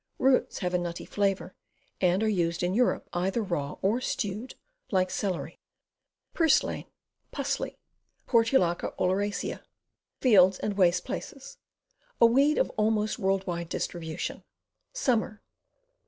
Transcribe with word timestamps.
Roots 0.17 0.57
have 0.65 0.73
a 0.73 0.79
nutty 0.79 1.05
flavor, 1.05 1.53
and 2.01 2.23
are 2.23 2.27
used 2.27 2.63
in 2.63 2.73
Europe 2.73 3.07
either 3.13 3.43
raw 3.43 3.77
or 3.83 4.01
stewed, 4.01 4.55
like 4.89 5.11
celery. 5.11 5.59
248 6.35 6.85
CAMPING 6.85 6.91
AND 6.91 7.37
WOODCRAFT 7.37 7.57
PuESLANE. 7.59 7.75
Pussley. 7.75 7.77
Portulaca 8.25 8.95
oleracea. 8.97 9.61
Fields 10.19 10.57
and 10.57 10.75
waste 10.75 11.05
places. 11.05 11.59
A 12.19 12.25
weed 12.25 12.57
of 12.57 12.71
almost 12.77 13.19
world 13.19 13.45
wide 13.45 13.69
distribution. 13.69 14.43
Summer. 14.91 15.43